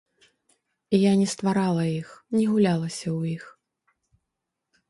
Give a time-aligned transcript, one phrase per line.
[0.97, 2.07] Я не стварала іх,
[2.39, 3.43] не гулялася ў іх.